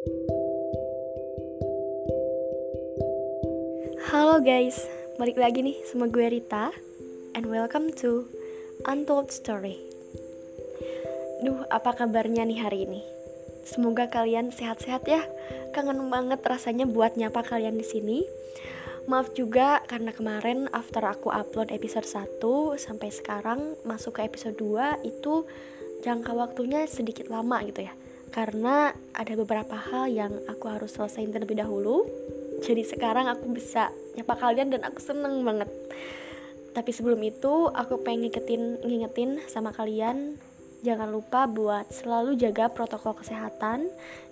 Halo 0.00 0.16
guys, 4.40 4.80
balik 5.20 5.36
lagi 5.36 5.60
nih 5.60 5.76
sama 5.84 6.08
gue 6.08 6.24
Rita 6.24 6.72
And 7.36 7.52
welcome 7.52 7.92
to 8.00 8.24
Untold 8.88 9.28
Story. 9.28 9.76
Duh, 11.44 11.68
apa 11.68 11.92
kabarnya 11.92 12.48
nih 12.48 12.64
hari 12.64 12.88
ini? 12.88 13.04
Semoga 13.68 14.08
kalian 14.08 14.56
sehat-sehat 14.56 15.04
ya. 15.04 15.20
Kangen 15.76 16.08
banget 16.08 16.40
rasanya 16.48 16.88
buat 16.88 17.20
nyapa 17.20 17.44
kalian 17.44 17.76
di 17.76 17.84
sini. 17.84 18.24
Maaf 19.04 19.36
juga 19.36 19.84
karena 19.84 20.16
kemarin 20.16 20.72
after 20.72 21.04
aku 21.04 21.28
upload 21.28 21.68
episode 21.68 22.08
1 22.08 22.40
sampai 22.80 23.12
sekarang 23.12 23.76
masuk 23.84 24.16
ke 24.16 24.24
episode 24.24 24.56
2 24.56 25.04
itu 25.04 25.44
jangka 26.00 26.32
waktunya 26.32 26.88
sedikit 26.88 27.28
lama 27.28 27.60
gitu 27.68 27.84
ya 27.84 27.99
karena 28.30 28.94
ada 29.14 29.34
beberapa 29.34 29.74
hal 29.74 30.06
yang 30.10 30.32
aku 30.46 30.70
harus 30.70 30.94
selesaiin 30.94 31.34
terlebih 31.34 31.58
dahulu. 31.58 32.06
Jadi 32.62 32.86
sekarang 32.86 33.26
aku 33.26 33.50
bisa 33.50 33.90
nyapa 34.14 34.38
kalian 34.38 34.70
dan 34.70 34.82
aku 34.86 35.02
seneng 35.02 35.42
banget. 35.42 35.70
Tapi 36.70 36.90
sebelum 36.94 37.18
itu 37.26 37.66
aku 37.74 37.98
pengen 38.06 38.30
ngingetin, 38.30 38.78
ngingetin 38.86 39.30
sama 39.50 39.74
kalian 39.74 40.38
jangan 40.80 41.12
lupa 41.12 41.44
buat 41.50 41.90
selalu 41.90 42.38
jaga 42.38 42.70
protokol 42.70 43.18
kesehatan. 43.18 43.90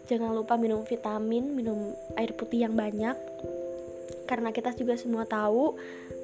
Jangan 0.09 0.33
lupa 0.33 0.56
minum 0.56 0.87
vitamin 0.87 1.53
minum 1.53 1.92
air 2.15 2.33
putih 2.33 2.65
yang 2.65 2.78
banyak. 2.78 3.19
Karena 4.28 4.55
kita 4.55 4.77
juga 4.77 4.95
semua 4.95 5.25
tahu 5.25 5.75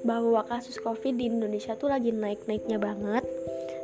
bahwa 0.05 0.45
kasus 0.45 0.77
covid 0.79 1.17
di 1.17 1.33
Indonesia 1.33 1.75
tuh 1.75 1.89
lagi 1.89 2.13
naik-naiknya 2.13 2.77
banget 2.77 3.25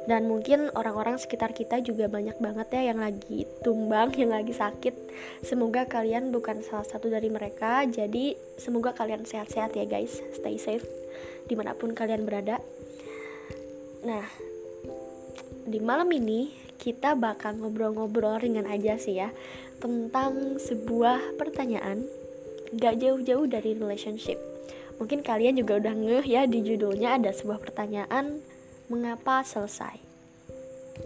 dan 0.09 0.25
mungkin 0.25 0.73
orang-orang 0.73 1.21
sekitar 1.21 1.53
kita 1.53 1.85
juga 1.85 2.09
banyak 2.09 2.41
banget 2.41 2.69
ya 2.73 2.93
yang 2.95 3.05
lagi 3.05 3.45
tumbang, 3.61 4.17
yang 4.17 4.33
lagi 4.33 4.57
sakit. 4.57 4.97
Semoga 5.45 5.85
kalian 5.85 6.33
bukan 6.33 6.65
salah 6.65 6.89
satu 6.89 7.13
dari 7.13 7.29
mereka. 7.29 7.85
Jadi 7.85 8.33
semoga 8.57 8.97
kalian 8.97 9.29
sehat-sehat 9.29 9.77
ya 9.77 9.85
guys, 9.85 10.25
stay 10.33 10.57
safe 10.57 10.89
di 11.45 11.55
mana 11.59 11.77
pun 11.77 11.93
kalian 11.93 12.25
berada. 12.25 12.65
Nah, 14.01 14.25
di 15.69 15.77
malam 15.83 16.09
ini 16.17 16.57
kita 16.81 17.13
bakal 17.13 17.61
ngobrol-ngobrol 17.61 18.41
ringan 18.41 18.65
aja 18.65 18.97
sih 18.97 19.21
ya 19.21 19.29
tentang 19.85 20.57
sebuah 20.57 21.37
pertanyaan 21.37 22.09
gak 22.73 23.05
jauh-jauh 23.05 23.45
dari 23.45 23.77
relationship. 23.77 24.41
Mungkin 24.97 25.21
kalian 25.21 25.61
juga 25.61 25.81
udah 25.81 25.95
ngeh 25.97 26.25
ya 26.25 26.45
di 26.49 26.65
judulnya 26.65 27.21
ada 27.21 27.33
sebuah 27.33 27.61
pertanyaan 27.61 28.41
mengapa 28.91 29.47
selesai. 29.47 29.97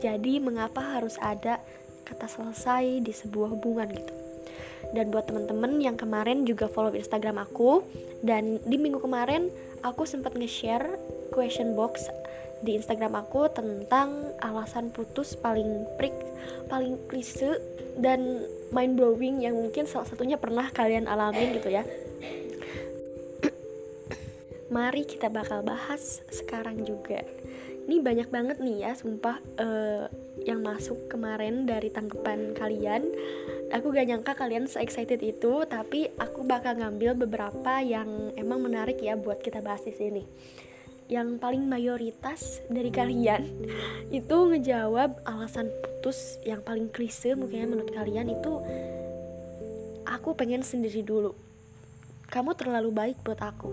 Jadi 0.00 0.40
mengapa 0.40 0.80
harus 0.80 1.20
ada 1.20 1.60
kata 2.08 2.26
selesai 2.26 3.04
di 3.04 3.12
sebuah 3.12 3.52
hubungan 3.54 3.92
gitu. 3.92 4.14
Dan 4.96 5.12
buat 5.12 5.28
temen-temen 5.28 5.78
yang 5.84 6.00
kemarin 6.00 6.48
juga 6.48 6.66
follow 6.66 6.96
Instagram 6.96 7.44
aku 7.44 7.84
dan 8.24 8.58
di 8.64 8.80
minggu 8.80 8.98
kemarin 9.04 9.52
aku 9.84 10.08
sempat 10.08 10.32
nge-share 10.32 10.96
question 11.30 11.76
box 11.76 12.08
di 12.64 12.80
Instagram 12.80 13.20
aku 13.20 13.52
tentang 13.52 14.32
alasan 14.40 14.88
putus 14.88 15.36
paling 15.36 15.84
prik, 16.00 16.16
paling 16.72 16.96
klise 17.12 17.60
dan 18.00 18.40
mind 18.72 18.96
blowing 18.96 19.44
yang 19.44 19.52
mungkin 19.52 19.84
salah 19.84 20.08
satunya 20.08 20.40
pernah 20.40 20.72
kalian 20.72 21.04
alamin 21.04 21.60
gitu 21.60 21.68
ya. 21.68 21.84
Mari 24.72 25.04
kita 25.04 25.28
bakal 25.28 25.60
bahas 25.60 26.24
sekarang 26.32 26.82
juga 26.82 27.22
ini 27.84 28.00
banyak 28.00 28.32
banget 28.32 28.56
nih 28.64 28.88
ya 28.88 28.92
sumpah 28.96 29.36
uh, 29.60 30.08
yang 30.40 30.64
masuk 30.64 31.08
kemarin 31.12 31.68
dari 31.68 31.92
tanggapan 31.92 32.56
kalian. 32.56 33.04
Aku 33.72 33.92
gak 33.92 34.08
nyangka 34.08 34.32
kalian 34.32 34.64
se 34.64 34.80
excited 34.80 35.20
itu 35.20 35.68
tapi 35.68 36.08
aku 36.16 36.48
bakal 36.48 36.80
ngambil 36.80 37.16
beberapa 37.28 37.84
yang 37.84 38.32
emang 38.40 38.64
menarik 38.64 39.00
ya 39.00 39.20
buat 39.20 39.44
kita 39.44 39.60
bahas 39.60 39.84
di 39.84 39.92
sini. 39.92 40.24
Yang 41.12 41.36
paling 41.36 41.68
mayoritas 41.68 42.64
dari 42.72 42.88
kalian 42.88 43.44
itu 44.24 44.36
ngejawab 44.48 45.20
alasan 45.28 45.68
putus 45.84 46.40
yang 46.48 46.64
paling 46.64 46.88
klise 46.88 47.36
mungkin 47.36 47.68
menurut 47.68 47.92
kalian 47.92 48.32
itu 48.32 48.52
aku 50.08 50.32
pengen 50.32 50.64
sendiri 50.64 51.04
dulu. 51.04 51.36
Kamu 52.32 52.56
terlalu 52.56 52.88
baik 52.88 53.20
buat 53.20 53.44
aku 53.44 53.72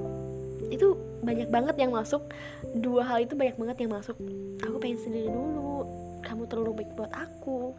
itu 0.71 0.95
banyak 1.21 1.51
banget 1.51 1.75
yang 1.77 1.91
masuk. 1.91 2.31
Dua 2.71 3.03
hal 3.03 3.27
itu 3.27 3.35
banyak 3.35 3.59
banget 3.59 3.77
yang 3.83 3.91
masuk. 3.91 4.15
Aku 4.63 4.79
pengen 4.79 4.97
sendiri 5.03 5.27
dulu. 5.27 5.85
Kamu 6.23 6.47
terlalu 6.47 6.81
baik 6.81 6.91
buat 6.95 7.11
aku. 7.11 7.75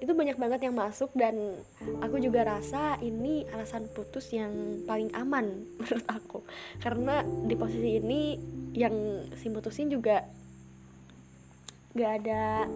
Itu 0.00 0.16
banyak 0.16 0.40
banget 0.40 0.64
yang 0.64 0.78
masuk 0.78 1.12
dan 1.12 1.60
aku 2.00 2.16
juga 2.22 2.46
rasa 2.46 2.96
ini 3.04 3.44
alasan 3.52 3.84
putus 3.92 4.32
yang 4.32 4.80
paling 4.88 5.12
aman 5.12 5.44
menurut 5.82 6.06
aku. 6.08 6.38
Karena 6.80 7.26
di 7.26 7.54
posisi 7.58 7.98
ini 7.98 8.38
yang 8.72 9.26
si 9.36 9.50
putusin 9.50 9.92
juga 9.92 10.24
gak 11.90 12.12
ada 12.22 12.70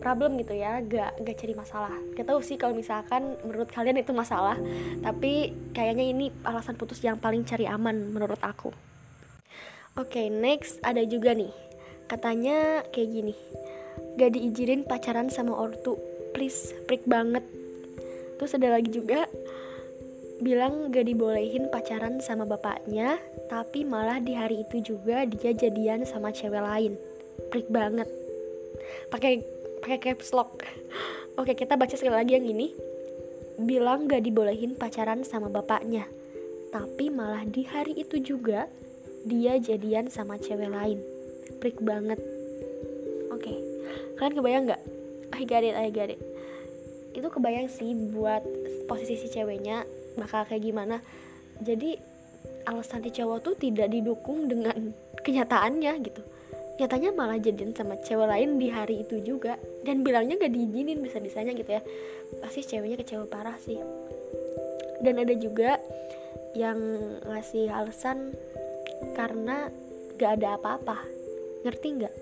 problem 0.00 0.40
gitu 0.40 0.56
ya 0.56 0.80
gak 0.80 1.20
gak 1.20 1.36
cari 1.36 1.54
masalah. 1.54 1.94
Gak 2.16 2.26
tahu 2.26 2.40
sih 2.40 2.56
kalau 2.56 2.72
misalkan 2.72 3.36
menurut 3.44 3.68
kalian 3.68 4.00
itu 4.00 4.10
masalah 4.16 4.56
tapi 5.04 5.52
kayaknya 5.76 6.04
ini 6.10 6.26
alasan 6.42 6.74
putus 6.74 7.04
yang 7.04 7.20
paling 7.20 7.44
cari 7.44 7.68
aman 7.68 8.10
menurut 8.10 8.40
aku. 8.40 8.72
Oke 10.00 10.16
okay, 10.16 10.26
next 10.32 10.80
ada 10.80 11.04
juga 11.04 11.36
nih. 11.36 11.52
Katanya 12.08 12.82
kayak 12.90 13.10
gini 13.12 13.34
gak 14.16 14.34
diizinin 14.34 14.82
pacaran 14.88 15.28
sama 15.28 15.54
ortu 15.54 16.00
please 16.32 16.72
break 16.88 17.04
banget. 17.04 17.44
Terus 18.40 18.56
ada 18.56 18.80
lagi 18.80 18.88
juga 18.88 19.28
bilang 20.40 20.88
gak 20.88 21.04
dibolehin 21.04 21.68
pacaran 21.68 22.24
sama 22.24 22.48
bapaknya 22.48 23.20
tapi 23.52 23.84
malah 23.84 24.16
di 24.24 24.32
hari 24.32 24.64
itu 24.64 24.96
juga 24.96 25.28
dia 25.28 25.52
jadian 25.52 26.08
sama 26.08 26.32
cewek 26.32 26.64
lain. 26.64 26.96
Break 27.52 27.68
banget. 27.68 28.08
Pakai 29.12 29.59
pakai 29.80 29.98
caps 29.98 30.36
lock. 30.36 30.62
Oke 31.40 31.56
kita 31.56 31.74
baca 31.74 31.96
sekali 31.96 32.12
lagi 32.12 32.36
yang 32.36 32.46
ini. 32.46 32.72
Bilang 33.60 34.08
gak 34.08 34.24
dibolehin 34.24 34.76
pacaran 34.76 35.24
sama 35.24 35.48
bapaknya. 35.48 36.08
Tapi 36.70 37.10
malah 37.10 37.42
di 37.48 37.66
hari 37.66 37.98
itu 37.98 38.20
juga 38.20 38.68
dia 39.24 39.56
jadian 39.58 40.12
sama 40.12 40.36
cewek 40.36 40.70
lain. 40.70 41.00
Break 41.58 41.80
banget. 41.80 42.20
Oke 43.32 43.52
kalian 44.20 44.36
kebayang 44.36 44.64
nggak 44.68 44.82
I 45.32 45.42
got 45.48 45.64
it 45.64 45.74
I 45.74 45.88
got 45.88 46.12
it. 46.12 46.20
Itu 47.16 47.26
kebayang 47.32 47.72
sih 47.72 47.96
buat 48.12 48.44
posisi 48.86 49.26
si 49.26 49.28
ceweknya 49.32 49.88
bakal 50.20 50.44
kayak 50.44 50.62
gimana. 50.62 51.00
Jadi 51.60 51.96
alasan 52.68 53.00
si 53.00 53.10
cowok 53.16 53.38
tuh 53.40 53.54
tidak 53.56 53.88
didukung 53.88 54.46
dengan 54.46 54.92
kenyataannya 55.24 55.92
gitu 56.04 56.22
nyatanya 56.80 57.12
malah 57.12 57.36
jadian 57.36 57.76
sama 57.76 58.00
cewek 58.00 58.24
lain 58.24 58.56
di 58.56 58.72
hari 58.72 59.04
itu 59.04 59.20
juga. 59.20 59.60
Dan 59.84 60.00
bilangnya 60.00 60.40
gak 60.40 60.56
diizinin 60.56 61.04
bisa-bisanya 61.04 61.52
gitu 61.52 61.76
ya. 61.76 61.82
Pasti 62.40 62.64
ceweknya 62.64 62.96
kecewa 63.04 63.28
parah 63.28 63.60
sih. 63.60 63.76
Dan 65.04 65.20
ada 65.20 65.36
juga 65.36 65.76
yang 66.56 66.80
ngasih 67.28 67.68
alasan 67.68 68.32
karena 69.12 69.68
gak 70.16 70.40
ada 70.40 70.56
apa-apa. 70.56 71.04
Ngerti 71.68 71.88
nggak? 72.00 72.14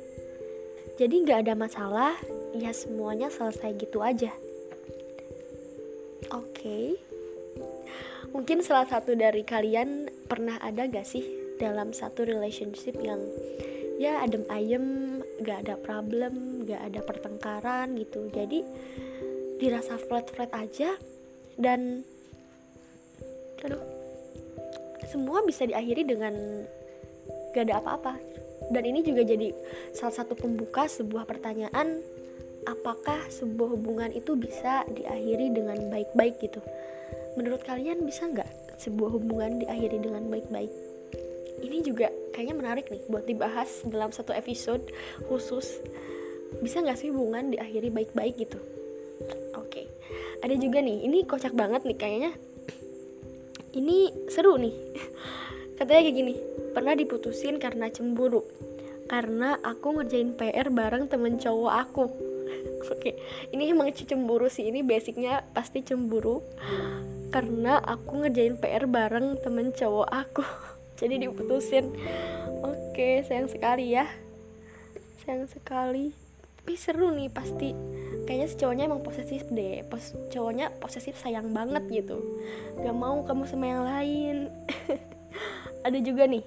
Jadi 0.98 1.14
gak 1.22 1.46
ada 1.46 1.54
masalah 1.54 2.18
ya 2.58 2.74
semuanya 2.74 3.30
selesai 3.30 3.78
gitu 3.78 4.02
aja. 4.02 4.34
Oke. 6.34 6.50
Okay. 6.58 6.86
mungkin 8.28 8.60
salah 8.60 8.84
satu 8.84 9.16
dari 9.16 9.40
kalian 9.40 10.12
pernah 10.28 10.60
ada 10.60 10.84
gak 10.84 11.08
sih 11.08 11.24
dalam 11.56 11.96
satu 11.96 12.28
relationship 12.28 13.00
yang 13.00 13.24
ya 13.98 14.22
adem 14.22 14.46
ayem 14.46 15.18
gak 15.42 15.66
ada 15.66 15.74
problem 15.74 16.64
gak 16.64 16.80
ada 16.86 17.00
pertengkaran 17.02 17.98
gitu. 17.98 18.30
Jadi 18.30 18.62
dirasa 19.58 19.98
flat 19.98 20.30
flat 20.30 20.54
aja 20.54 20.94
dan 21.58 22.06
aduh 23.58 23.82
semua 25.10 25.42
bisa 25.42 25.66
diakhiri 25.66 26.06
dengan 26.06 26.34
gak 27.52 27.66
ada 27.66 27.82
apa-apa. 27.82 28.14
Dan 28.70 28.86
ini 28.86 29.02
juga 29.02 29.26
jadi 29.26 29.50
salah 29.96 30.14
satu 30.14 30.38
pembuka 30.38 30.86
sebuah 30.86 31.26
pertanyaan 31.26 31.98
apakah 32.68 33.18
sebuah 33.32 33.74
hubungan 33.74 34.12
itu 34.12 34.36
bisa 34.36 34.84
diakhiri 34.92 35.50
dengan 35.50 35.90
baik-baik 35.90 36.38
gitu? 36.38 36.60
Menurut 37.34 37.64
kalian 37.64 38.04
bisa 38.04 38.28
nggak 38.28 38.78
sebuah 38.78 39.10
hubungan 39.18 39.58
diakhiri 39.62 39.98
dengan 39.98 40.30
baik-baik 40.30 40.70
ini 41.62 41.82
juga 41.84 42.10
kayaknya 42.34 42.54
menarik 42.56 42.86
nih 42.90 43.02
buat 43.10 43.24
dibahas 43.24 43.82
dalam 43.86 44.10
satu 44.14 44.34
episode 44.34 44.90
khusus 45.26 45.82
bisa 46.64 46.80
nggak 46.80 46.98
sih 46.98 47.12
hubungan 47.12 47.52
diakhiri 47.52 47.92
baik-baik 47.92 48.34
gitu 48.38 48.58
oke 49.54 49.68
okay. 49.68 49.86
ada 50.42 50.54
juga 50.56 50.80
nih 50.80 51.04
ini 51.04 51.24
kocak 51.28 51.52
banget 51.52 51.84
nih 51.84 51.98
kayaknya 51.98 52.32
ini 53.76 54.10
seru 54.32 54.56
nih 54.56 54.74
katanya 55.78 56.00
kayak 56.08 56.16
gini 56.16 56.34
pernah 56.72 56.94
diputusin 56.96 57.60
karena 57.60 57.90
cemburu 57.92 58.42
karena 59.08 59.56
aku 59.64 60.00
ngerjain 60.00 60.36
PR 60.36 60.68
bareng 60.68 61.08
temen 61.08 61.40
cowok 61.40 61.74
aku 61.74 62.04
Oke, 62.92 63.16
ini 63.52 63.70
emang 63.70 63.92
cemburu 63.92 64.48
sih. 64.48 64.68
Ini 64.68 64.80
basicnya 64.84 65.44
pasti 65.52 65.84
cemburu 65.84 66.42
karena 67.28 67.76
aku 67.84 68.24
ngerjain 68.24 68.56
PR 68.56 68.88
bareng 68.88 69.36
temen 69.44 69.72
cowok 69.74 70.08
aku. 70.08 70.44
Jadi 70.98 71.14
diputusin. 71.22 71.94
Oke, 72.60 73.22
sayang 73.24 73.46
sekali 73.46 73.94
ya. 73.94 74.10
Sayang 75.22 75.46
sekali. 75.46 76.10
Tapi 76.58 76.74
seru 76.76 77.14
nih 77.14 77.32
pasti. 77.32 77.72
Kayaknya 78.28 78.46
si 78.50 78.56
cowoknya 78.60 78.84
emang 78.92 79.00
posesif 79.00 79.46
deh. 79.48 79.86
Pos 79.88 80.12
cowoknya 80.34 80.74
posesif 80.82 81.16
sayang 81.16 81.54
banget 81.56 81.86
gitu. 81.88 82.20
Gak 82.76 82.92
mau 82.92 83.24
kamu 83.24 83.48
sama 83.48 83.64
yang 83.70 83.82
lain. 83.88 84.36
Ada 85.86 86.02
juga 86.04 86.28
nih. 86.28 86.44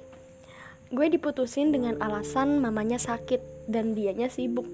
Gue 0.94 1.08
diputusin 1.10 1.74
dengan 1.74 1.98
alasan 2.04 2.60
mamanya 2.62 3.00
sakit 3.02 3.72
dan 3.72 3.96
dianya 3.96 4.28
sibuk 4.28 4.68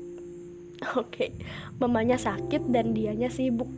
Oke, 1.02 1.34
mamanya 1.82 2.18
sakit 2.22 2.70
dan 2.70 2.94
dianya 2.94 3.34
sibuk. 3.34 3.70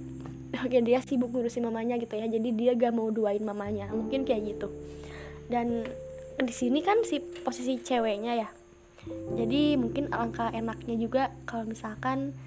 Oke, 0.60 0.81
dia 0.84 1.00
sibuk 1.00 1.31
ngurusin 1.31 1.63
mamanya 1.63 1.95
gitu 1.95 2.18
ya. 2.18 2.28
Jadi 2.28 2.50
dia 2.52 2.72
gak 2.75 2.92
mau 2.92 3.07
duain 3.13 3.40
mamanya. 3.40 3.88
Mungkin 3.94 4.28
kayak 4.28 4.57
gitu. 4.57 4.68
Dan 5.50 5.84
di 6.40 6.54
sini 6.54 6.80
kan 6.80 7.04
si 7.04 7.19
posisi 7.19 7.81
ceweknya 7.81 8.34
ya. 8.38 8.50
Jadi 9.10 9.75
mungkin 9.75 10.13
angka 10.13 10.54
enaknya 10.54 10.96
juga 10.96 11.24
kalau 11.50 11.66
misalkan 11.66 12.38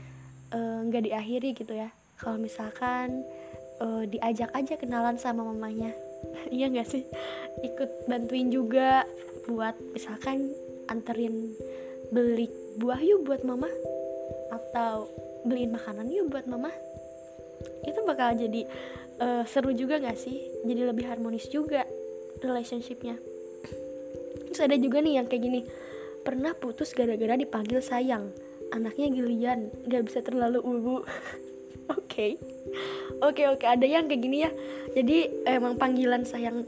eh, 0.55 0.79
nggak 0.87 1.03
uh, 1.03 1.07
diakhiri 1.11 1.51
gitu 1.59 1.75
ya. 1.75 1.91
Kalau 2.17 2.39
misalkan 2.39 3.27
uh, 3.83 4.07
diajak 4.07 4.55
aja 4.55 4.79
kenalan 4.79 5.19
sama 5.19 5.43
mamanya. 5.43 5.91
iya 6.55 6.71
nggak 6.71 6.87
sih? 6.87 7.03
Ikut 7.67 8.07
bantuin 8.07 8.49
juga 8.49 9.03
buat 9.51 9.75
misalkan 9.91 10.55
anterin 10.87 11.59
beli 12.15 12.47
buah 12.79 13.01
yuk 13.03 13.27
buat 13.27 13.43
mama 13.43 13.69
atau 14.53 15.09
beliin 15.49 15.75
makanan 15.75 16.07
yuk 16.13 16.31
buat 16.31 16.47
mama 16.47 16.71
itu 17.87 17.99
bakal 18.07 18.35
jadi 18.37 18.63
uh, 19.23 19.43
seru 19.47 19.75
juga 19.75 19.99
gak 19.99 20.19
sih 20.19 20.39
jadi 20.67 20.93
lebih 20.93 21.09
harmonis 21.09 21.49
juga 21.51 21.87
relationshipnya. 22.43 23.17
Terus 24.51 24.61
ada 24.61 24.77
juga 24.77 25.01
nih 25.01 25.23
yang 25.23 25.27
kayak 25.31 25.43
gini 25.43 25.61
pernah 26.23 26.55
putus 26.55 26.95
gara-gara 26.95 27.35
dipanggil 27.35 27.83
sayang 27.83 28.31
anaknya 28.73 29.13
gilian 29.13 29.69
gak 29.85 30.09
bisa 30.09 30.25
terlalu 30.25 30.59
ubu 30.65 31.05
oke. 31.97 32.29
Oke 33.23 33.43
oke 33.47 33.65
ada 33.69 33.85
yang 33.85 34.09
kayak 34.09 34.23
gini 34.25 34.45
ya. 34.49 34.51
Jadi 34.97 35.45
emang 35.47 35.77
panggilan 35.77 36.25
sayang 36.25 36.65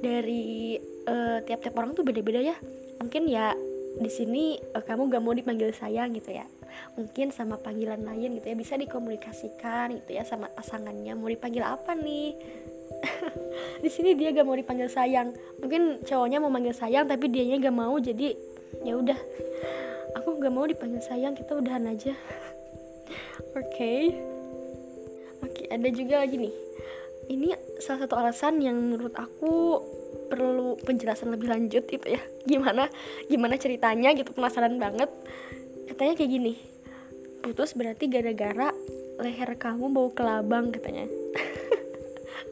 dari 0.00 0.80
uh, 1.06 1.44
tiap-tiap 1.44 1.76
orang 1.76 1.92
tuh 1.92 2.02
beda-beda 2.02 2.40
ya. 2.40 2.56
Mungkin 2.98 3.28
ya 3.28 3.52
di 3.92 4.08
sini 4.08 4.56
uh, 4.72 4.80
kamu 4.80 5.12
gak 5.12 5.22
mau 5.22 5.36
dipanggil 5.36 5.70
sayang 5.76 6.16
gitu 6.16 6.32
ya. 6.32 6.48
Mungkin 6.96 7.32
sama 7.32 7.60
panggilan 7.60 8.00
lain 8.00 8.40
gitu 8.40 8.48
ya 8.48 8.56
bisa 8.56 8.80
dikomunikasikan 8.80 9.92
gitu 10.00 10.16
ya 10.16 10.24
sama 10.24 10.48
pasangannya. 10.56 11.12
Mau 11.12 11.28
dipanggil 11.28 11.62
apa 11.62 11.92
nih 11.92 12.32
di 13.82 13.90
sini 13.90 14.14
dia 14.14 14.30
gak 14.32 14.46
mau 14.46 14.56
dipanggil 14.56 14.88
sayang. 14.88 15.34
Mungkin 15.60 16.04
cowoknya 16.06 16.38
mau 16.38 16.52
manggil 16.52 16.74
sayang 16.74 17.06
tapi 17.06 17.28
dianya 17.28 17.58
gak 17.62 17.76
mau 17.76 17.94
jadi 17.98 18.34
ya 18.82 18.96
udah. 18.98 19.18
Aku 20.20 20.36
gak 20.38 20.52
mau 20.52 20.64
dipanggil 20.68 21.02
sayang 21.02 21.36
kita 21.36 21.56
udahan 21.56 21.86
aja. 21.88 22.12
Oke. 23.52 23.66
Okay. 23.74 24.02
oke 25.42 25.52
okay, 25.52 25.66
ada 25.72 25.88
juga 25.92 26.22
lagi 26.22 26.38
nih. 26.38 26.54
Ini 27.32 27.54
salah 27.78 28.06
satu 28.06 28.18
alasan 28.18 28.58
yang 28.60 28.76
menurut 28.76 29.14
aku 29.14 29.78
perlu 30.28 30.74
penjelasan 30.82 31.32
lebih 31.32 31.52
lanjut 31.52 31.84
itu 31.86 32.06
ya. 32.06 32.22
Gimana 32.48 32.88
gimana 33.30 33.54
ceritanya 33.60 34.14
gitu 34.16 34.32
penasaran 34.34 34.76
banget. 34.80 35.08
Katanya 35.88 36.14
kayak 36.18 36.32
gini 36.32 36.54
putus 37.42 37.74
berarti 37.74 38.06
gara-gara 38.06 38.70
leher 39.18 39.50
kamu 39.58 39.90
bau 39.90 40.14
kelabang 40.14 40.70
katanya 40.70 41.10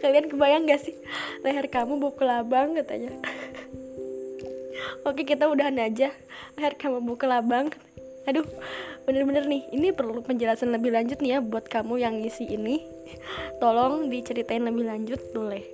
kalian 0.01 0.27
kebayang 0.33 0.65
gak 0.65 0.81
sih? 0.81 0.97
Leher 1.45 1.69
kamu 1.69 2.01
bau 2.01 2.17
kelabang 2.17 2.75
katanya. 2.75 3.13
Oke 5.05 5.29
kita 5.29 5.47
udahan 5.47 5.77
aja. 5.77 6.11
Leher 6.57 6.75
kamu 6.75 7.05
bau 7.05 7.21
kelabang 7.21 7.69
aduh 8.29 8.45
bener-bener 9.05 9.45
nih. 9.45 9.63
Ini 9.71 9.93
perlu 9.93 10.25
penjelasan 10.25 10.73
lebih 10.73 10.97
lanjut 10.97 11.21
nih 11.21 11.37
ya 11.37 11.39
buat 11.45 11.69
kamu 11.69 12.01
yang 12.01 12.19
ngisi 12.21 12.49
ini. 12.49 12.81
Tolong 13.61 14.09
diceritain 14.09 14.65
lebih 14.65 14.89
lanjut 14.89 15.21
boleh. 15.37 15.65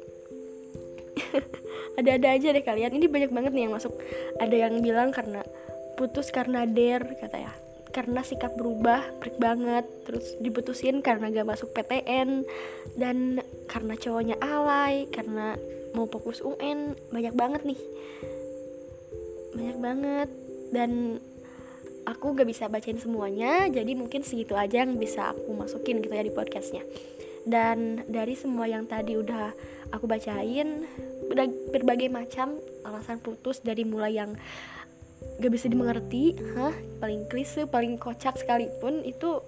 Ada-ada 1.99 2.37
aja 2.37 2.53
deh 2.53 2.65
kalian. 2.67 2.93
Ini 2.99 3.07
banyak 3.09 3.31
banget 3.33 3.53
nih 3.55 3.63
yang 3.71 3.75
masuk. 3.75 3.95
Ada 4.43 4.69
yang 4.69 4.83
bilang 4.83 5.15
karena 5.15 5.47
putus 5.97 6.29
karena 6.29 6.69
der 6.69 7.17
kata 7.17 7.41
ya 7.41 7.66
karena 7.97 8.21
sikap 8.21 8.53
berubah 8.61 9.01
break 9.25 9.41
banget. 9.41 9.89
Terus 10.05 10.37
diputusin 10.45 11.01
karena 11.01 11.33
gak 11.33 11.49
masuk 11.49 11.73
PTN 11.73 12.45
dan 13.01 13.41
karena 13.65 13.97
cowoknya 13.97 14.37
alay 14.45 15.09
karena 15.09 15.57
mau 15.97 16.05
fokus 16.05 16.45
UN 16.45 16.93
banyak 17.09 17.33
banget 17.33 17.65
nih. 17.65 17.81
Banyak 19.57 19.79
banget. 19.81 20.29
Dan 20.77 21.17
aku 22.05 22.37
gak 22.37 22.45
bisa 22.45 22.69
bacain 22.69 23.01
semuanya 23.01 23.65
jadi 23.73 23.97
mungkin 23.97 24.21
segitu 24.21 24.53
aja 24.53 24.85
yang 24.85 25.01
bisa 25.01 25.33
aku 25.33 25.57
masukin 25.57 26.05
gitu 26.05 26.13
ya 26.13 26.21
di 26.21 26.37
podcastnya. 26.37 26.85
Dan 27.49 28.05
dari 28.13 28.37
semua 28.37 28.69
yang 28.69 28.85
tadi 28.85 29.17
udah 29.17 29.57
aku 29.95 30.05
bacain 30.05 30.85
berbagai 31.73 32.13
macam 32.13 32.59
alasan 32.85 33.23
putus 33.23 33.63
dari 33.65 33.87
mulai 33.87 34.19
yang 34.19 34.35
gak 35.37 35.53
bisa 35.53 35.67
dimengerti, 35.69 36.37
hah, 36.57 36.73
paling 36.99 37.29
klise, 37.29 37.69
paling 37.69 38.01
kocak 38.01 38.41
sekalipun 38.41 39.05
itu 39.05 39.45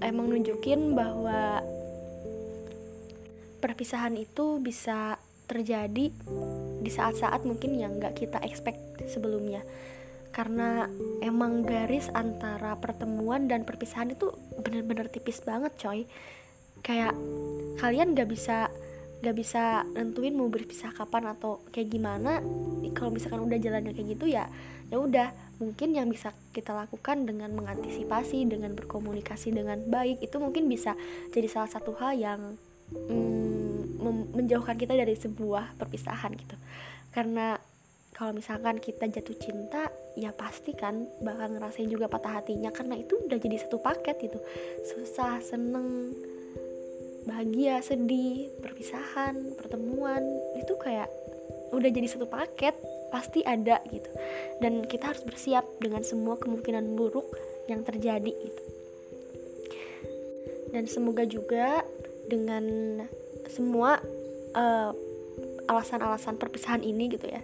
emang 0.00 0.32
nunjukin 0.32 0.96
bahwa 0.96 1.60
perpisahan 3.60 4.16
itu 4.16 4.58
bisa 4.64 5.20
terjadi 5.44 6.08
di 6.80 6.90
saat-saat 6.90 7.44
mungkin 7.44 7.76
yang 7.76 8.00
gak 8.00 8.16
kita 8.16 8.40
expect 8.46 8.80
sebelumnya. 9.10 9.60
Karena 10.30 10.86
emang 11.20 11.66
garis 11.66 12.06
antara 12.14 12.78
pertemuan 12.78 13.50
dan 13.50 13.66
perpisahan 13.66 14.14
itu 14.14 14.30
bener-bener 14.62 15.10
tipis 15.10 15.42
banget 15.42 15.74
coy. 15.76 16.06
Kayak 16.80 17.12
kalian 17.82 18.14
gak 18.16 18.30
bisa 18.30 18.70
gak 19.20 19.36
bisa 19.36 19.84
nentuin 19.92 20.32
mau 20.32 20.48
berpisah 20.48 20.92
kapan 20.96 21.32
atau 21.36 21.60
kayak 21.70 21.92
gimana. 21.92 22.40
Kalau 22.96 23.12
misalkan 23.12 23.44
udah 23.44 23.58
jalannya 23.60 23.92
kayak 23.92 24.08
gitu 24.16 24.26
ya 24.32 24.48
ya 24.90 24.98
udah. 24.98 25.30
Mungkin 25.60 25.92
yang 25.92 26.08
bisa 26.08 26.32
kita 26.56 26.72
lakukan 26.72 27.28
dengan 27.28 27.52
mengantisipasi 27.52 28.48
dengan 28.48 28.72
berkomunikasi 28.72 29.52
dengan 29.52 29.76
baik 29.92 30.24
itu 30.24 30.40
mungkin 30.40 30.72
bisa 30.72 30.96
jadi 31.36 31.52
salah 31.52 31.68
satu 31.68 31.92
hal 32.00 32.16
yang 32.16 32.40
mm, 32.96 34.00
menjauhkan 34.32 34.80
kita 34.80 34.96
dari 34.96 35.12
sebuah 35.20 35.76
perpisahan 35.76 36.32
gitu. 36.32 36.56
Karena 37.12 37.60
kalau 38.16 38.32
misalkan 38.32 38.80
kita 38.80 39.04
jatuh 39.04 39.36
cinta 39.36 39.92
ya 40.16 40.32
pasti 40.32 40.72
kan 40.72 41.04
bakal 41.20 41.52
ngerasain 41.52 41.92
juga 41.92 42.08
patah 42.08 42.40
hatinya. 42.40 42.72
Karena 42.72 42.96
itu 42.96 43.20
udah 43.20 43.36
jadi 43.36 43.60
satu 43.60 43.84
paket 43.84 44.16
gitu. 44.16 44.40
Susah 44.80 45.44
seneng 45.44 46.16
bahagia 47.28 47.80
sedih 47.84 48.48
perpisahan 48.64 49.56
pertemuan 49.56 50.22
itu 50.56 50.74
kayak 50.80 51.08
udah 51.70 51.90
jadi 51.92 52.08
satu 52.08 52.26
paket 52.26 52.74
pasti 53.10 53.42
ada 53.42 53.82
gitu. 53.90 54.10
Dan 54.62 54.86
kita 54.86 55.12
harus 55.14 55.22
bersiap 55.26 55.66
dengan 55.82 56.04
semua 56.06 56.38
kemungkinan 56.40 56.96
buruk 56.96 57.26
yang 57.66 57.82
terjadi 57.82 58.32
gitu. 58.32 58.62
Dan 60.70 60.86
semoga 60.86 61.26
juga 61.26 61.82
dengan 62.30 62.64
semua 63.50 63.98
uh, 64.54 64.90
alasan-alasan 65.66 66.38
perpisahan 66.38 66.82
ini 66.82 67.10
gitu 67.10 67.26
ya 67.26 67.42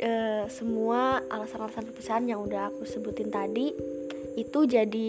uh, 0.00 0.44
semua 0.48 1.20
alasan-alasan 1.28 1.88
perpisahan 1.92 2.24
yang 2.28 2.40
udah 2.44 2.72
aku 2.72 2.84
sebutin 2.88 3.28
tadi 3.28 3.72
itu 4.36 4.60
jadi 4.64 5.08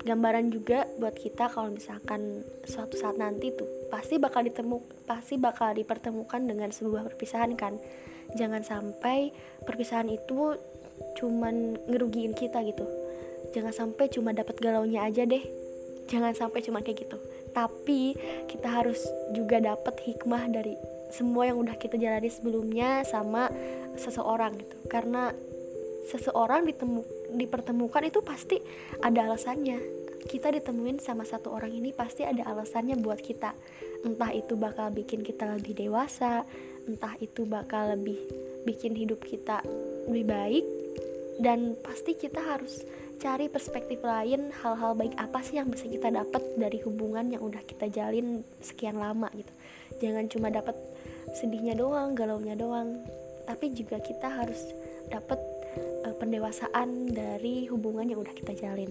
gambaran 0.00 0.48
juga 0.48 0.88
buat 0.96 1.12
kita 1.12 1.52
kalau 1.52 1.76
misalkan 1.76 2.40
suatu 2.64 2.96
saat 2.96 3.20
nanti 3.20 3.52
tuh 3.52 3.68
pasti 3.92 4.16
bakal 4.16 4.40
ditemu 4.40 4.80
pasti 5.04 5.36
bakal 5.36 5.76
dipertemukan 5.76 6.40
dengan 6.40 6.72
sebuah 6.72 7.04
perpisahan 7.12 7.52
kan. 7.58 7.76
Jangan 8.38 8.62
sampai 8.62 9.34
perpisahan 9.66 10.08
itu 10.08 10.56
cuman 11.20 11.76
ngerugiin 11.90 12.32
kita 12.32 12.62
gitu. 12.64 12.86
Jangan 13.50 13.74
sampai 13.74 14.06
cuma 14.08 14.30
dapat 14.30 14.56
galaunya 14.62 15.04
aja 15.04 15.26
deh. 15.26 15.42
Jangan 16.08 16.32
sampai 16.32 16.62
cuma 16.62 16.80
kayak 16.80 17.04
gitu. 17.04 17.18
Tapi 17.50 18.14
kita 18.46 18.70
harus 18.70 19.02
juga 19.34 19.58
dapat 19.58 19.98
hikmah 20.06 20.48
dari 20.48 20.78
semua 21.10 21.50
yang 21.50 21.58
udah 21.58 21.74
kita 21.74 21.98
jalani 21.98 22.30
sebelumnya 22.30 23.02
sama 23.02 23.50
seseorang 23.98 24.54
gitu. 24.54 24.76
Karena 24.86 25.34
seseorang 26.06 26.64
ditemu 26.70 27.02
dipertemukan 27.34 28.06
itu 28.06 28.20
pasti 28.22 28.58
ada 29.02 29.26
alasannya. 29.26 29.78
Kita 30.20 30.52
ditemuin 30.52 31.00
sama 31.00 31.24
satu 31.24 31.50
orang 31.50 31.72
ini 31.72 31.96
pasti 31.96 32.28
ada 32.28 32.44
alasannya 32.44 33.00
buat 33.00 33.18
kita. 33.18 33.56
Entah 34.04 34.32
itu 34.36 34.54
bakal 34.56 34.92
bikin 34.92 35.24
kita 35.24 35.48
lebih 35.56 35.76
dewasa 35.76 36.44
entah 36.88 37.14
itu 37.20 37.44
bakal 37.44 37.92
lebih 37.92 38.16
bikin 38.64 38.96
hidup 38.96 39.20
kita 39.24 39.60
lebih 40.08 40.26
baik 40.26 40.66
dan 41.40 41.76
pasti 41.80 42.16
kita 42.16 42.40
harus 42.40 42.84
cari 43.20 43.52
perspektif 43.52 44.00
lain 44.00 44.48
hal-hal 44.64 44.96
baik 44.96 45.12
apa 45.20 45.44
sih 45.44 45.60
yang 45.60 45.68
bisa 45.68 45.84
kita 45.88 46.08
dapat 46.08 46.40
dari 46.56 46.80
hubungan 46.84 47.28
yang 47.28 47.44
udah 47.44 47.60
kita 47.64 47.88
jalin 47.92 48.44
sekian 48.64 48.96
lama 48.96 49.28
gitu. 49.36 49.52
Jangan 50.00 50.24
cuma 50.32 50.48
dapat 50.48 50.76
sedihnya 51.36 51.76
doang 51.76 52.16
galaunya 52.16 52.56
doang 52.56 53.04
tapi 53.44 53.72
juga 53.76 54.00
kita 54.00 54.28
harus 54.28 54.60
dapat 55.08 55.36
uh, 55.78 56.14
pendewasaan 56.18 57.10
dari 57.12 57.66
hubungan 57.70 58.10
yang 58.10 58.20
udah 58.22 58.34
kita 58.34 58.54
jalin. 58.56 58.90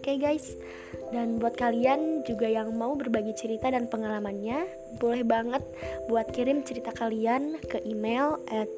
Oke 0.00 0.16
okay 0.16 0.16
guys, 0.16 0.56
dan 1.12 1.36
buat 1.36 1.60
kalian 1.60 2.24
juga 2.24 2.48
yang 2.48 2.72
mau 2.72 2.96
berbagi 2.96 3.36
cerita 3.36 3.68
dan 3.68 3.84
pengalamannya, 3.84 4.64
boleh 4.96 5.26
banget 5.28 5.60
buat 6.08 6.24
kirim 6.32 6.64
cerita 6.64 6.88
kalian 6.96 7.60
ke 7.68 7.84
email 7.84 8.40
at 8.48 8.70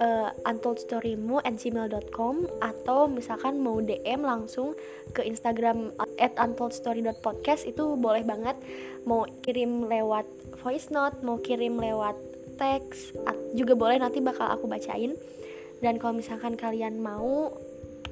uh, 0.00 0.30
untoldstorymu 0.48 1.42
atau 1.44 3.00
misalkan 3.10 3.60
mau 3.60 3.82
DM 3.82 4.24
langsung 4.24 4.78
ke 5.12 5.26
Instagram 5.26 5.92
at 6.16 6.32
untoldstory.podcast 6.38 7.68
itu 7.68 7.98
boleh 7.98 8.24
banget. 8.24 8.56
Mau 9.04 9.26
kirim 9.42 9.90
lewat 9.90 10.24
voice 10.62 10.88
note, 10.88 11.20
mau 11.20 11.36
kirim 11.42 11.76
lewat 11.76 12.14
teks 12.56 13.12
juga 13.52 13.74
boleh. 13.74 13.98
Nanti 13.98 14.22
bakal 14.22 14.48
aku 14.54 14.70
bacain 14.70 15.18
dan 15.82 15.98
kalau 15.98 16.16
misalkan 16.16 16.54
kalian 16.54 17.02
mau 17.02 17.52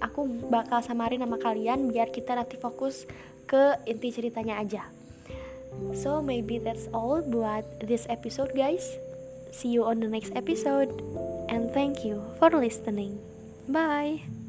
aku 0.03 0.27
bakal 0.51 0.83
samarin 0.83 1.23
nama 1.23 1.39
kalian 1.39 1.89
biar 1.95 2.11
kita 2.11 2.35
nanti 2.35 2.59
fokus 2.59 3.07
ke 3.47 3.79
inti 3.87 4.11
ceritanya 4.11 4.59
aja. 4.59 4.91
So 5.95 6.19
maybe 6.19 6.59
that's 6.59 6.91
all 6.91 7.23
buat 7.23 7.65
this 7.79 8.11
episode 8.11 8.53
guys. 8.59 8.99
See 9.55 9.71
you 9.71 9.87
on 9.87 10.03
the 10.03 10.11
next 10.11 10.35
episode 10.35 10.91
and 11.47 11.71
thank 11.71 12.03
you 12.03 12.23
for 12.43 12.51
listening. 12.51 13.23
Bye. 13.71 14.40